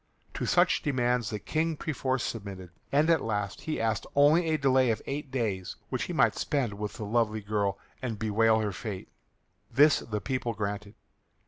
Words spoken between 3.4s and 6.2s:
he asked only a delay of eight days which he